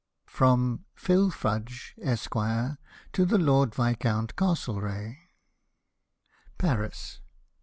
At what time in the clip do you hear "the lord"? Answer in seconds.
3.23-3.75